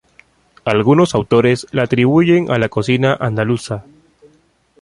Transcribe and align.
Algunos 0.65 1.13
autores 1.13 1.67
la 1.71 1.83
atribuyen 1.83 2.49
a 2.49 2.57
la 2.57 2.69
cocina 2.69 3.15
andaluza. 3.19 3.83